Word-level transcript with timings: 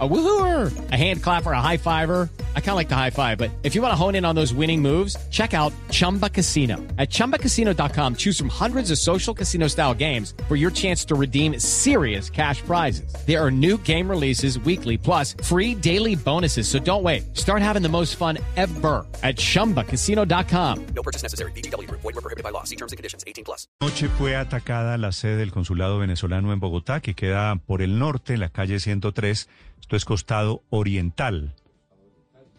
A 0.00 0.08
woohooer, 0.08 0.90
a 0.90 0.96
hand 0.96 1.22
clapper, 1.22 1.52
a 1.52 1.60
high 1.60 1.76
fiver. 1.76 2.28
I 2.56 2.60
kind 2.60 2.70
of 2.70 2.76
like 2.76 2.88
the 2.88 2.96
high 2.96 3.10
five, 3.10 3.38
but 3.38 3.52
if 3.62 3.76
you 3.76 3.82
want 3.82 3.92
to 3.92 3.96
hone 3.96 4.16
in 4.16 4.24
on 4.24 4.34
those 4.34 4.52
winning 4.52 4.82
moves, 4.82 5.16
check 5.30 5.54
out 5.54 5.72
Chumba 5.90 6.28
Casino. 6.28 6.78
At 6.98 7.10
ChumbaCasino.com, 7.10 8.16
choose 8.16 8.36
from 8.36 8.48
hundreds 8.48 8.90
of 8.90 8.98
social 8.98 9.32
casino 9.32 9.68
style 9.68 9.94
games 9.94 10.34
for 10.48 10.56
your 10.56 10.72
chance 10.72 11.04
to 11.04 11.14
redeem 11.14 11.60
serious 11.60 12.28
cash 12.28 12.60
prizes. 12.62 13.14
There 13.24 13.40
are 13.40 13.52
new 13.52 13.78
game 13.78 14.10
releases 14.10 14.58
weekly, 14.58 14.98
plus 14.98 15.36
free 15.44 15.76
daily 15.76 16.16
bonuses. 16.16 16.66
So 16.66 16.80
don't 16.80 17.04
wait. 17.04 17.36
Start 17.36 17.62
having 17.62 17.82
the 17.82 17.88
most 17.88 18.16
fun 18.16 18.38
ever 18.56 19.06
at 19.22 19.36
ChumbaCasino.com. 19.36 20.86
No 20.86 21.02
purchase 21.04 21.22
necessary. 21.22 21.52
BGW. 21.52 21.88
Void 21.88 22.02
were 22.02 22.12
prohibited 22.14 22.42
by 22.42 22.50
law. 22.50 22.64
See 22.64 22.76
terms 22.76 22.90
and 22.90 22.96
conditions. 22.96 23.22
18 23.28 23.44
plus. 23.44 23.68
Noche 23.80 24.08
fue 24.18 24.34
atacada 24.34 24.98
la 24.98 25.12
sede 25.12 25.36
del 25.36 25.52
consulado 25.52 25.98
venezolano 25.98 26.52
en 26.52 26.58
Bogotá, 26.58 27.00
que 27.00 27.14
queda 27.14 27.56
por 27.56 27.80
el 27.80 27.98
norte, 27.98 28.34
en 28.34 28.40
la 28.40 28.48
calle 28.48 28.80
103. 28.80 29.48
Esto 29.84 29.96
es 29.96 30.06
costado 30.06 30.62
oriental. 30.70 31.54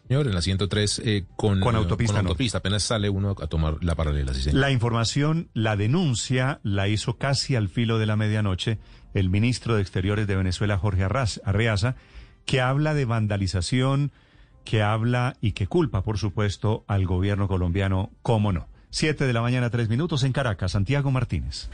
Señor, 0.07 0.27
en 0.27 0.35
la 0.35 0.43
103 0.43 1.01
eh, 1.03 1.25
con, 1.35 1.59
Con 1.59 1.75
autopista, 1.75 2.13
con 2.13 2.27
autopista. 2.27 2.59
Apenas 2.59 2.83
sale 2.83 3.09
uno 3.09 3.35
a 3.41 3.47
tomar 3.47 3.83
la 3.83 3.95
paralela. 3.95 4.31
Sí, 4.35 4.43
señor. 4.43 4.59
La 4.59 4.69
información, 4.69 5.49
la 5.55 5.75
denuncia, 5.75 6.59
la 6.61 6.87
hizo 6.87 7.17
casi 7.17 7.55
al 7.55 7.67
filo 7.67 7.97
de 7.97 8.05
la 8.05 8.15
medianoche 8.15 8.77
el 9.15 9.31
ministro 9.31 9.73
de 9.73 9.81
Exteriores 9.81 10.27
de 10.27 10.35
Venezuela, 10.35 10.77
Jorge 10.77 11.03
Arreaza, 11.03 11.95
que 12.45 12.61
habla 12.61 12.93
de 12.93 13.05
vandalización, 13.05 14.11
que 14.63 14.83
habla 14.83 15.35
y 15.41 15.53
que 15.53 15.65
culpa, 15.65 16.03
por 16.03 16.19
supuesto, 16.19 16.85
al 16.87 17.07
gobierno 17.07 17.47
colombiano, 17.47 18.11
cómo 18.21 18.51
no. 18.53 18.67
Siete 18.91 19.25
de 19.25 19.33
la 19.33 19.41
mañana, 19.41 19.71
tres 19.71 19.89
minutos 19.89 20.23
en 20.23 20.31
Caracas. 20.31 20.73
Santiago 20.73 21.09
Martínez. 21.09 21.71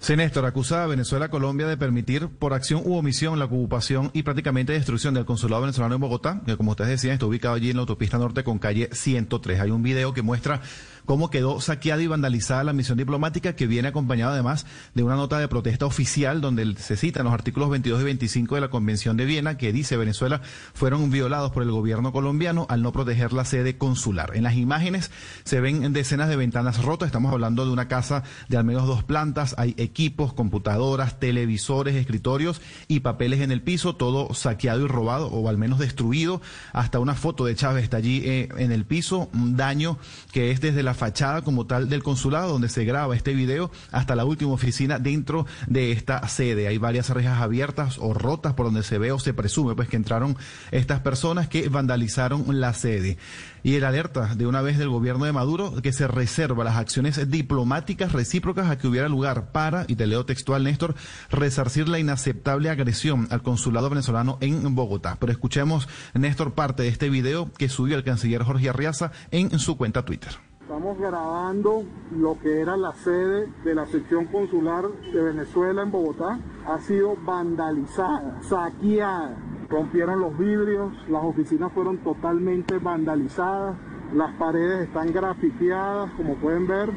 Sí, 0.00 0.16
Néstor, 0.16 0.44
acusa 0.44 0.84
a 0.84 0.86
Venezuela 0.86 1.28
Colombia 1.28 1.66
de 1.66 1.76
permitir 1.76 2.28
por 2.28 2.54
acción 2.54 2.82
u 2.84 2.96
omisión 2.96 3.38
la 3.38 3.46
ocupación 3.46 4.10
y 4.12 4.22
prácticamente 4.22 4.72
destrucción 4.72 5.14
del 5.14 5.24
consulado 5.24 5.62
venezolano 5.62 5.94
en 5.94 6.00
Bogotá, 6.00 6.42
que 6.46 6.56
como 6.56 6.72
ustedes 6.72 6.90
decían 6.90 7.14
está 7.14 7.26
ubicado 7.26 7.54
allí 7.54 7.70
en 7.70 7.76
la 7.76 7.82
autopista 7.82 8.18
norte 8.18 8.44
con 8.44 8.58
calle 8.58 8.88
103. 8.92 9.60
Hay 9.60 9.70
un 9.70 9.82
video 9.82 10.12
que 10.12 10.22
muestra 10.22 10.60
cómo 11.04 11.30
quedó 11.30 11.60
saqueada 11.60 12.02
y 12.02 12.06
vandalizada 12.06 12.64
la 12.64 12.72
misión 12.72 12.98
diplomática 12.98 13.54
que 13.54 13.66
viene 13.66 13.88
acompañada 13.88 14.34
además 14.34 14.66
de 14.94 15.02
una 15.02 15.16
nota 15.16 15.38
de 15.38 15.48
protesta 15.48 15.86
oficial 15.86 16.40
donde 16.40 16.76
se 16.76 16.96
citan 16.96 17.24
los 17.24 17.34
artículos 17.34 17.70
22 17.70 18.00
y 18.00 18.04
25 18.04 18.54
de 18.54 18.60
la 18.60 18.70
Convención 18.70 19.16
de 19.16 19.24
Viena 19.24 19.56
que 19.56 19.72
dice 19.72 19.96
Venezuela 19.96 20.40
fueron 20.74 21.10
violados 21.10 21.50
por 21.52 21.62
el 21.62 21.70
gobierno 21.70 22.12
colombiano 22.12 22.66
al 22.68 22.82
no 22.82 22.92
proteger 22.92 23.32
la 23.32 23.44
sede 23.44 23.76
consular. 23.76 24.36
En 24.36 24.44
las 24.44 24.54
imágenes 24.54 25.10
se 25.44 25.60
ven 25.60 25.92
decenas 25.92 26.28
de 26.28 26.36
ventanas 26.36 26.82
rotas, 26.82 27.06
estamos 27.06 27.32
hablando 27.32 27.64
de 27.64 27.72
una 27.72 27.88
casa 27.88 28.22
de 28.48 28.56
al 28.56 28.64
menos 28.64 28.86
dos 28.86 29.02
plantas, 29.02 29.54
equipos, 29.78 30.32
computadoras, 30.32 31.18
televisores, 31.18 31.94
escritorios 31.94 32.60
y 32.88 33.00
papeles 33.00 33.40
en 33.40 33.52
el 33.52 33.62
piso, 33.62 33.96
todo 33.96 34.34
saqueado 34.34 34.84
y 34.84 34.88
robado 34.88 35.28
o 35.28 35.48
al 35.48 35.58
menos 35.58 35.78
destruido. 35.78 36.40
Hasta 36.72 36.98
una 36.98 37.14
foto 37.14 37.44
de 37.44 37.54
Chávez 37.54 37.84
está 37.84 37.98
allí 37.98 38.22
eh, 38.24 38.48
en 38.56 38.72
el 38.72 38.84
piso, 38.84 39.28
un 39.32 39.56
daño 39.56 39.98
que 40.32 40.50
es 40.50 40.60
desde 40.60 40.82
la 40.82 40.94
fachada 40.94 41.42
como 41.42 41.66
tal 41.66 41.88
del 41.88 42.02
consulado 42.02 42.52
donde 42.52 42.68
se 42.68 42.84
graba 42.84 43.16
este 43.16 43.34
video 43.34 43.70
hasta 43.90 44.14
la 44.14 44.24
última 44.24 44.52
oficina 44.52 44.98
dentro 44.98 45.46
de 45.66 45.92
esta 45.92 46.26
sede. 46.28 46.68
Hay 46.68 46.78
varias 46.78 47.10
rejas 47.10 47.40
abiertas 47.40 47.98
o 47.98 48.14
rotas 48.14 48.54
por 48.54 48.66
donde 48.66 48.82
se 48.82 48.98
ve 48.98 49.12
o 49.12 49.18
se 49.18 49.34
presume 49.34 49.74
pues 49.74 49.88
que 49.88 49.96
entraron 49.96 50.36
estas 50.70 51.00
personas 51.00 51.48
que 51.48 51.68
vandalizaron 51.68 52.60
la 52.60 52.74
sede. 52.74 53.18
Y 53.64 53.76
el 53.76 53.84
alerta 53.84 54.34
de 54.34 54.46
una 54.46 54.60
vez 54.60 54.76
del 54.78 54.88
gobierno 54.88 55.24
de 55.24 55.32
Maduro 55.32 55.80
que 55.82 55.92
se 55.92 56.08
reserva 56.08 56.64
las 56.64 56.76
acciones 56.76 57.30
diplomáticas 57.30 58.12
recíprocas 58.12 58.68
a 58.68 58.76
que 58.76 58.88
hubiera 58.88 59.08
lugar 59.08 59.51
para, 59.52 59.84
y 59.88 59.96
te 59.96 60.06
leo 60.06 60.26
textual 60.26 60.64
Néstor, 60.64 60.94
resarcir 61.30 61.88
la 61.88 61.98
inaceptable 61.98 62.70
agresión 62.70 63.28
al 63.30 63.42
consulado 63.42 63.90
venezolano 63.90 64.38
en 64.40 64.74
Bogotá. 64.74 65.16
Pero 65.20 65.32
escuchemos 65.32 65.88
Néstor 66.14 66.54
parte 66.54 66.82
de 66.82 66.88
este 66.88 67.10
video 67.10 67.50
que 67.52 67.68
subió 67.68 67.96
el 67.96 68.04
canciller 68.04 68.42
Jorge 68.42 68.68
Arriaza 68.68 69.12
en 69.30 69.58
su 69.58 69.76
cuenta 69.76 70.04
Twitter. 70.04 70.32
Estamos 70.62 70.96
grabando 70.96 71.84
lo 72.12 72.38
que 72.40 72.60
era 72.60 72.76
la 72.76 72.94
sede 72.94 73.52
de 73.64 73.74
la 73.74 73.84
sección 73.86 74.26
consular 74.26 74.84
de 75.12 75.22
Venezuela 75.22 75.82
en 75.82 75.90
Bogotá. 75.90 76.38
Ha 76.66 76.78
sido 76.80 77.16
vandalizada, 77.24 78.40
saqueada. 78.42 79.36
Rompieron 79.68 80.20
los 80.20 80.38
vidrios, 80.38 80.92
las 81.08 81.24
oficinas 81.24 81.72
fueron 81.72 81.98
totalmente 81.98 82.78
vandalizadas, 82.78 83.76
las 84.14 84.32
paredes 84.34 84.86
están 84.88 85.12
grafiteadas, 85.12 86.10
como 86.12 86.36
pueden 86.36 86.66
ver. 86.66 86.90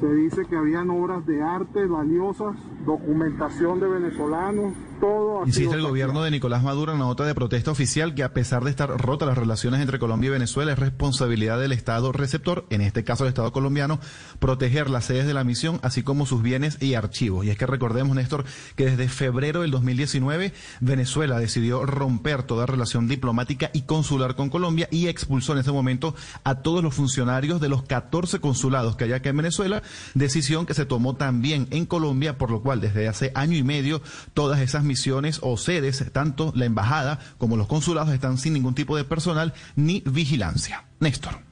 Se 0.00 0.12
dice 0.12 0.44
que 0.46 0.56
habían 0.56 0.90
obras 0.90 1.24
de 1.26 1.42
arte 1.42 1.86
valiosas, 1.86 2.56
documentación 2.86 3.80
de 3.80 3.88
venezolanos, 3.88 4.72
todo 5.00 5.44
Insiste 5.44 5.74
el 5.74 5.82
gobierno 5.82 6.22
de 6.22 6.30
Nicolás 6.30 6.62
Maduro 6.62 6.92
en 6.92 6.98
la 6.98 7.04
nota 7.04 7.24
de 7.24 7.34
protesta 7.34 7.70
oficial 7.70 8.14
que 8.14 8.22
a 8.22 8.32
pesar 8.32 8.64
de 8.64 8.70
estar 8.70 8.88
rotas 8.88 9.28
las 9.28 9.36
relaciones 9.36 9.80
entre 9.80 9.98
Colombia 9.98 10.28
y 10.28 10.30
Venezuela 10.30 10.72
es 10.72 10.78
responsabilidad 10.78 11.60
del 11.60 11.72
Estado 11.72 12.12
receptor, 12.12 12.64
en 12.70 12.80
este 12.80 13.04
caso 13.04 13.24
el 13.24 13.28
Estado 13.28 13.52
colombiano, 13.52 13.98
proteger 14.38 14.88
las 14.88 15.04
sedes 15.04 15.26
de 15.26 15.34
la 15.34 15.44
misión 15.44 15.80
así 15.82 16.02
como 16.02 16.24
sus 16.24 16.42
bienes 16.42 16.80
y 16.80 16.94
archivos. 16.94 17.44
Y 17.44 17.50
es 17.50 17.58
que 17.58 17.66
recordemos, 17.66 18.16
Néstor, 18.16 18.44
que 18.76 18.86
desde 18.86 19.08
febrero 19.08 19.62
del 19.62 19.70
2019 19.72 20.52
Venezuela 20.80 21.38
decidió 21.38 21.84
romper 21.84 22.44
toda 22.44 22.66
relación 22.66 23.08
diplomática 23.08 23.70
y 23.74 23.82
consular 23.82 24.36
con 24.36 24.48
Colombia 24.48 24.88
y 24.90 25.08
expulsó 25.08 25.52
en 25.52 25.58
ese 25.58 25.72
momento 25.72 26.14
a 26.44 26.62
todos 26.62 26.82
los 26.82 26.94
funcionarios 26.94 27.60
de 27.60 27.68
los 27.68 27.82
14 27.82 28.40
consulados 28.40 28.96
que 28.96 29.04
hay 29.04 29.12
acá 29.12 29.30
en 29.30 29.36
Venezuela, 29.38 29.82
decisión 30.14 30.66
que 30.66 30.74
se 30.74 30.86
tomó 30.86 31.16
también 31.16 31.66
en 31.70 31.84
Colombia, 31.84 32.38
por 32.38 32.50
lo 32.50 32.62
cual 32.62 32.75
desde 32.80 33.08
hace 33.08 33.32
año 33.34 33.56
y 33.56 33.62
medio 33.62 34.02
todas 34.34 34.60
esas 34.60 34.84
misiones 34.84 35.40
o 35.42 35.56
sedes, 35.56 36.04
tanto 36.12 36.52
la 36.54 36.64
embajada 36.64 37.18
como 37.38 37.56
los 37.56 37.66
consulados, 37.66 38.14
están 38.14 38.38
sin 38.38 38.52
ningún 38.52 38.74
tipo 38.74 38.96
de 38.96 39.04
personal 39.04 39.54
ni 39.74 40.02
vigilancia. 40.06 40.84
Néstor. 41.00 41.46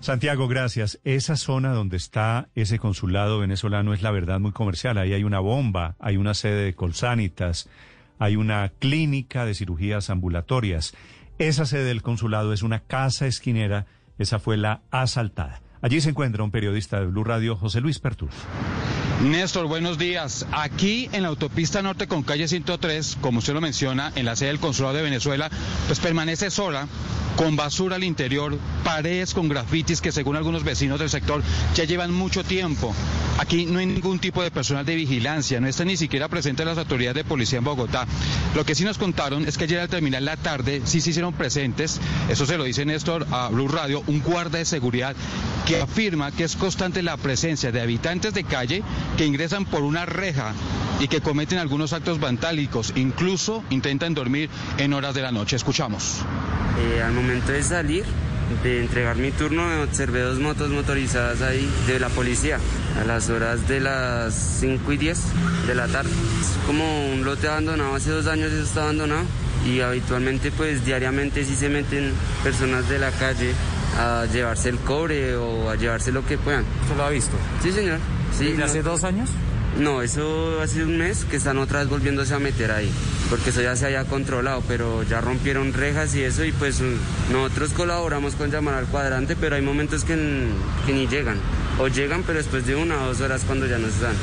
Santiago, 0.00 0.48
gracias. 0.48 0.98
Esa 1.04 1.36
zona 1.36 1.72
donde 1.72 1.96
está 1.96 2.48
ese 2.56 2.80
consulado 2.80 3.38
venezolano 3.38 3.94
es 3.94 4.02
la 4.02 4.10
verdad 4.10 4.40
muy 4.40 4.50
comercial. 4.50 4.98
Ahí 4.98 5.12
hay 5.12 5.22
una 5.22 5.38
bomba, 5.38 5.94
hay 6.00 6.16
una 6.16 6.34
sede 6.34 6.64
de 6.64 6.74
Colsanitas, 6.74 7.68
hay 8.18 8.34
una 8.34 8.72
clínica 8.80 9.44
de 9.44 9.54
cirugías 9.54 10.10
ambulatorias. 10.10 10.94
Esa 11.38 11.66
sede 11.66 11.84
del 11.84 12.02
consulado 12.02 12.52
es 12.52 12.62
una 12.62 12.80
casa 12.80 13.26
esquinera, 13.26 13.86
esa 14.18 14.40
fue 14.40 14.56
la 14.56 14.82
asaltada. 14.90 15.62
Allí 15.82 16.00
se 16.00 16.10
encuentra 16.10 16.42
un 16.42 16.50
periodista 16.50 16.98
de 16.98 17.06
Blue 17.06 17.24
Radio, 17.24 17.56
José 17.56 17.80
Luis 17.80 18.00
Pertus. 18.00 18.34
Néstor, 19.20 19.66
buenos 19.66 19.98
días. 19.98 20.46
Aquí 20.50 21.08
en 21.12 21.22
la 21.22 21.28
autopista 21.28 21.80
norte 21.82 22.08
con 22.08 22.22
calle 22.22 22.48
103, 22.48 23.18
como 23.20 23.38
usted 23.38 23.52
lo 23.52 23.60
menciona, 23.60 24.12
en 24.16 24.24
la 24.24 24.34
sede 24.34 24.48
del 24.48 24.58
Consulado 24.58 24.96
de 24.96 25.02
Venezuela, 25.02 25.48
pues 25.86 26.00
permanece 26.00 26.50
sola, 26.50 26.88
con 27.36 27.56
basura 27.56 27.96
al 27.96 28.04
interior, 28.04 28.58
paredes 28.84 29.32
con 29.32 29.48
grafitis 29.48 30.00
que 30.00 30.12
según 30.12 30.36
algunos 30.36 30.64
vecinos 30.64 30.98
del 30.98 31.08
sector 31.08 31.42
ya 31.74 31.84
llevan 31.84 32.12
mucho 32.12 32.44
tiempo. 32.44 32.94
Aquí 33.38 33.64
no 33.64 33.78
hay 33.78 33.86
ningún 33.86 34.18
tipo 34.18 34.42
de 34.42 34.50
personal 34.50 34.84
de 34.84 34.94
vigilancia, 34.94 35.60
no 35.60 35.66
están 35.66 35.86
ni 35.86 35.96
siquiera 35.96 36.28
presentes 36.28 36.66
las 36.66 36.78
autoridades 36.78 37.14
de 37.16 37.24
policía 37.24 37.58
en 37.58 37.64
Bogotá. 37.64 38.06
Lo 38.54 38.64
que 38.64 38.74
sí 38.74 38.84
nos 38.84 38.98
contaron 38.98 39.46
es 39.46 39.56
que 39.56 39.64
ayer 39.64 39.80
al 39.80 39.88
terminar 39.88 40.22
la 40.22 40.36
tarde 40.36 40.82
sí 40.84 41.00
se 41.00 41.10
hicieron 41.10 41.32
presentes, 41.32 42.00
eso 42.28 42.44
se 42.44 42.58
lo 42.58 42.64
dice 42.64 42.84
Néstor 42.84 43.26
a 43.30 43.48
Blue 43.48 43.68
Radio, 43.68 44.02
un 44.06 44.20
guarda 44.20 44.58
de 44.58 44.64
seguridad 44.64 45.16
que 45.66 45.80
afirma 45.80 46.32
que 46.32 46.44
es 46.44 46.56
constante 46.56 47.02
la 47.02 47.16
presencia 47.16 47.72
de 47.72 47.80
habitantes 47.80 48.34
de 48.34 48.44
calle 48.44 48.82
que 49.16 49.26
ingresan 49.26 49.64
por 49.64 49.82
una 49.82 50.06
reja 50.06 50.52
y 51.00 51.08
que 51.08 51.20
cometen 51.20 51.58
algunos 51.58 51.92
actos 51.92 52.20
vandálicos, 52.20 52.92
incluso 52.96 53.64
intentan 53.70 54.14
dormir 54.14 54.48
en 54.78 54.92
horas 54.92 55.14
de 55.14 55.22
la 55.22 55.32
noche. 55.32 55.56
Escuchamos. 55.56 56.20
Eh, 56.78 57.02
al 57.02 57.12
momento 57.12 57.52
de 57.52 57.62
salir, 57.62 58.04
de 58.62 58.80
entregar 58.80 59.16
mi 59.16 59.30
turno, 59.30 59.64
observé 59.82 60.20
dos 60.20 60.38
motos 60.38 60.70
motorizadas 60.70 61.42
ahí 61.42 61.68
de 61.86 61.98
la 61.98 62.08
policía 62.08 62.58
a 63.00 63.04
las 63.04 63.30
horas 63.30 63.66
de 63.68 63.80
las 63.80 64.34
5 64.60 64.92
y 64.92 64.96
10 64.96 65.18
de 65.66 65.74
la 65.74 65.88
tarde. 65.88 66.10
Es 66.10 66.66
como 66.66 67.12
un 67.12 67.24
lote 67.24 67.48
abandonado, 67.48 67.94
hace 67.94 68.10
dos 68.10 68.26
años 68.26 68.52
eso 68.52 68.62
está 68.62 68.82
abandonado 68.82 69.24
y 69.66 69.80
habitualmente 69.80 70.50
pues 70.50 70.84
diariamente 70.84 71.44
sí 71.44 71.54
se 71.54 71.68
meten 71.68 72.12
personas 72.42 72.88
de 72.88 72.98
la 72.98 73.10
calle 73.10 73.52
a 73.98 74.26
llevarse 74.32 74.68
el 74.68 74.78
cobre 74.78 75.36
o 75.36 75.70
a 75.70 75.76
llevarse 75.76 76.12
lo 76.12 76.24
que 76.24 76.38
puedan. 76.38 76.64
¿Usted 76.82 76.96
lo 76.96 77.04
ha 77.04 77.10
visto? 77.10 77.36
Sí 77.62 77.72
señor. 77.72 77.98
Sí, 78.38 78.44
¿Desde 78.46 78.58
no- 78.58 78.64
hace 78.64 78.82
dos 78.82 79.04
años? 79.04 79.28
no, 79.78 80.02
eso 80.02 80.60
hace 80.60 80.82
un 80.84 80.98
mes 80.98 81.24
que 81.24 81.36
están 81.36 81.58
otra 81.58 81.80
vez 81.80 81.88
volviéndose 81.88 82.34
a 82.34 82.38
meter 82.38 82.70
ahí, 82.72 82.90
porque 83.30 83.50
eso 83.50 83.62
ya 83.62 83.74
se 83.76 83.86
había 83.86 84.04
controlado, 84.04 84.62
pero 84.68 85.02
ya 85.02 85.20
rompieron 85.20 85.72
rejas 85.72 86.14
y 86.14 86.22
eso, 86.22 86.44
y 86.44 86.52
pues 86.52 86.80
mm, 86.80 87.32
nosotros 87.32 87.70
colaboramos 87.72 88.34
con 88.34 88.50
llamar 88.50 88.74
al 88.74 88.86
cuadrante, 88.86 89.34
pero 89.36 89.56
hay 89.56 89.62
momentos 89.62 90.04
que, 90.04 90.14
que 90.86 90.92
ni 90.92 91.06
llegan, 91.06 91.38
o 91.78 91.88
llegan, 91.88 92.22
pero 92.26 92.38
después 92.38 92.66
de 92.66 92.74
una 92.76 93.02
o 93.02 93.06
dos 93.08 93.20
horas 93.22 93.42
cuando 93.46 93.66
ya 93.66 93.78
no 93.78 93.86
están. 93.88 94.14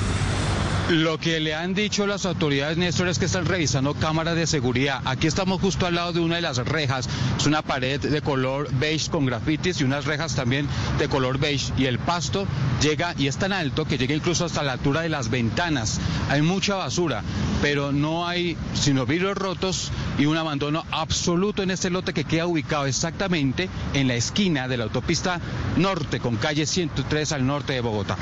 Lo 0.90 1.20
que 1.20 1.40
le 1.40 1.54
han 1.54 1.76
dicho 1.76 2.08
las 2.08 2.26
autoridades, 2.26 2.76
Néstor, 2.76 3.10
es 3.10 3.20
que 3.20 3.26
están 3.26 3.46
revisando 3.46 3.94
cámaras 3.94 4.36
de 4.36 4.48
seguridad. 4.48 5.04
Aquí 5.06 5.28
estamos 5.28 5.62
justo 5.62 5.86
al 5.86 5.94
lado 5.94 6.14
de 6.14 6.20
una 6.20 6.38
de 6.38 6.42
las 6.42 6.58
rejas. 6.58 7.08
Es 7.38 7.46
una 7.46 7.62
pared 7.62 8.02
de 8.02 8.22
color 8.24 8.68
beige 8.72 9.12
con 9.12 9.28
grafitis 9.28 9.80
y 9.80 9.84
unas 9.84 10.06
rejas 10.06 10.34
también 10.34 10.68
de 10.98 11.08
color 11.08 11.38
beige. 11.38 11.72
Y 11.78 11.86
el 11.86 12.00
pasto 12.00 12.48
llega 12.82 13.14
y 13.20 13.28
es 13.28 13.38
tan 13.38 13.54
alto 13.54 13.86
que 13.86 14.00
llega 14.00 14.16
incluso 14.16 14.46
hasta 14.46 14.64
la 14.64 14.72
altura 14.72 15.02
de 15.02 15.10
las 15.10 15.30
ventanas. 15.30 16.00
Hay 16.28 16.42
mucha 16.42 16.74
basura, 16.74 17.22
pero 17.62 17.92
no 17.92 18.28
hay 18.28 18.58
sino 18.74 19.06
vidrios 19.06 19.38
rotos 19.38 19.92
y 20.18 20.26
un 20.26 20.38
abandono 20.38 20.86
absoluto 20.90 21.62
en 21.62 21.70
este 21.70 21.92
lote 21.92 22.14
que 22.14 22.24
queda 22.24 22.48
ubicado 22.48 22.88
exactamente 22.88 23.70
en 23.94 24.08
la 24.08 24.16
esquina 24.16 24.68
de 24.68 24.78
la 24.78 24.86
autopista 24.86 25.40
norte 25.78 26.20
con 26.20 26.38
calle 26.38 26.66
103 26.66 27.32
al 27.34 27.46
norte 27.46 27.74
de 27.74 27.82
Bogotá. 27.82 28.18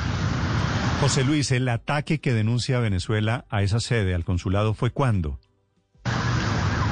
José 1.00 1.24
Luis, 1.24 1.52
el 1.52 1.70
ataque 1.70 2.20
que 2.20 2.34
denuncia 2.34 2.80
Venezuela 2.80 3.46
a 3.50 3.62
esa 3.62 3.80
sede, 3.80 4.16
al 4.16 4.26
consulado, 4.26 4.74
¿fue 4.74 4.90
cuándo? 4.90 5.40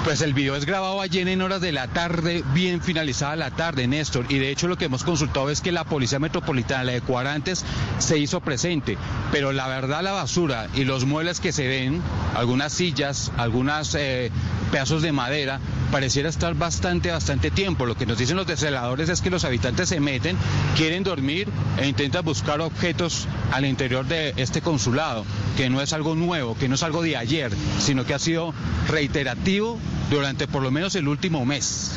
Pues 0.05 0.21
el 0.21 0.35
video 0.35 0.55
es 0.55 0.65
grabado 0.67 1.01
ayer 1.01 1.27
en 1.27 1.41
horas 1.41 1.61
de 1.61 1.71
la 1.71 1.87
tarde, 1.87 2.43
bien 2.53 2.79
finalizada 2.79 3.35
la 3.35 3.49
tarde, 3.49 3.87
Néstor. 3.87 4.27
Y 4.29 4.37
de 4.37 4.51
hecho 4.51 4.67
lo 4.67 4.77
que 4.77 4.85
hemos 4.85 5.03
consultado 5.03 5.49
es 5.49 5.61
que 5.61 5.71
la 5.71 5.83
Policía 5.85 6.19
Metropolitana, 6.19 6.83
la 6.83 6.91
de 6.91 7.01
Cuarantes, 7.01 7.65
se 7.97 8.19
hizo 8.19 8.41
presente. 8.41 8.99
Pero 9.31 9.51
la 9.51 9.67
verdad 9.67 10.03
la 10.03 10.11
basura 10.11 10.67
y 10.75 10.83
los 10.83 11.05
muebles 11.05 11.39
que 11.39 11.51
se 11.51 11.67
ven, 11.67 12.03
algunas 12.35 12.73
sillas, 12.73 13.31
algunos 13.37 13.95
eh, 13.95 14.29
pedazos 14.71 15.01
de 15.01 15.11
madera, 15.11 15.59
pareciera 15.91 16.29
estar 16.29 16.55
bastante, 16.55 17.11
bastante 17.11 17.51
tiempo. 17.51 17.85
Lo 17.85 17.95
que 17.95 18.05
nos 18.05 18.17
dicen 18.17 18.37
los 18.37 18.47
desceladores 18.47 19.09
es 19.09 19.21
que 19.21 19.29
los 19.29 19.43
habitantes 19.45 19.89
se 19.89 19.99
meten, 19.99 20.37
quieren 20.75 21.03
dormir 21.03 21.47
e 21.77 21.87
intentan 21.87 22.25
buscar 22.25 22.61
objetos 22.61 23.27
al 23.51 23.65
interior 23.65 24.05
de 24.05 24.33
este 24.37 24.61
consulado, 24.61 25.25
que 25.57 25.69
no 25.69 25.81
es 25.81 25.93
algo 25.93 26.15
nuevo, 26.15 26.57
que 26.57 26.67
no 26.67 26.75
es 26.75 26.83
algo 26.83 27.01
de 27.01 27.17
ayer, 27.17 27.51
sino 27.79 28.05
que 28.05 28.13
ha 28.13 28.19
sido 28.19 28.53
reiterativo 28.87 29.79
durante 30.09 30.47
por 30.47 30.61
lo 30.61 30.71
menos 30.71 30.95
el 30.95 31.07
último 31.07 31.45
mes. 31.45 31.93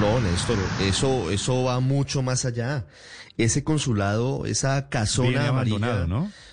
No, 0.00 0.20
Néstor, 0.20 0.58
eso, 0.80 1.30
eso 1.30 1.64
va 1.64 1.80
mucho 1.80 2.22
más 2.22 2.44
allá. 2.44 2.86
Ese 3.38 3.64
consulado, 3.64 4.46
esa 4.46 4.88
casona 4.88 5.28
Viene 5.28 5.46
amarilla, 5.46 5.76
abandonado, 5.76 6.06
¿no? 6.06 6.32